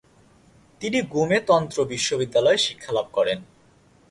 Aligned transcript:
এরপর 0.03 0.79
তিনি 0.81 0.99
গ্যুমে 1.11 1.37
তন্ত্র 1.49 1.77
মহাবিদ্যালয়ে 1.91 2.63
শিক্ষালাভ 2.65 3.07
করেন। 3.13 3.39